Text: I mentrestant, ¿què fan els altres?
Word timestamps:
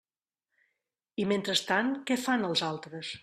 I 1.25 1.27
mentrestant, 1.33 1.93
¿què 2.09 2.19
fan 2.25 2.51
els 2.51 2.65
altres? 2.71 3.15